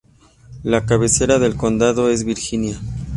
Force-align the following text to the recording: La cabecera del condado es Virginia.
La 0.63 0.83
cabecera 0.87 1.37
del 1.37 1.55
condado 1.55 2.09
es 2.09 2.23
Virginia. 2.25 2.75